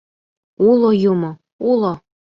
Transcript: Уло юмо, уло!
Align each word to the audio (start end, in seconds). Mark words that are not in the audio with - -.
Уло 0.67 0.89
юмо, 1.11 1.31
уло! 1.69 1.93